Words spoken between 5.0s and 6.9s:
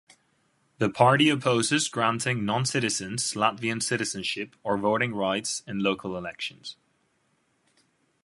rights in local elections.